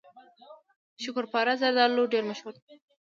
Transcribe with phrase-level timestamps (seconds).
[1.03, 2.65] شکرپاره زردالو ډیر مشهور دي.